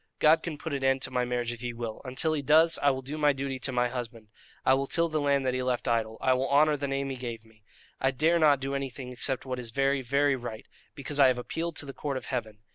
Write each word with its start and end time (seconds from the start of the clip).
God 0.17 0.41
can 0.41 0.57
put 0.57 0.73
an 0.73 0.83
end 0.83 1.03
to 1.03 1.11
my 1.11 1.25
marriage 1.25 1.51
if 1.51 1.61
He 1.61 1.73
will; 1.73 2.01
until 2.03 2.33
He 2.33 2.41
does, 2.41 2.79
I 2.81 2.89
will 2.89 3.03
do 3.03 3.19
my 3.19 3.33
duty 3.33 3.59
to 3.59 3.71
my 3.71 3.87
husband: 3.87 4.29
I 4.65 4.73
will 4.73 4.87
till 4.87 5.09
the 5.09 5.21
land 5.21 5.45
that 5.45 5.53
he 5.53 5.61
left 5.61 5.87
idle; 5.87 6.17
I 6.21 6.33
will 6.33 6.49
honour 6.49 6.75
the 6.75 6.87
name 6.87 7.11
he 7.11 7.15
gave 7.15 7.45
me. 7.45 7.63
I 7.99 8.09
dare 8.09 8.39
not 8.39 8.59
do 8.59 8.73
anything 8.73 9.11
except 9.11 9.45
what 9.45 9.59
is 9.59 9.69
very, 9.69 10.01
very 10.01 10.35
right, 10.35 10.67
because 10.95 11.19
I 11.19 11.27
have 11.27 11.37
appealed 11.37 11.75
to 11.75 11.85
the 11.85 11.93
Court 11.93 12.17
of 12.17 12.25
Heaven. 12.25 12.61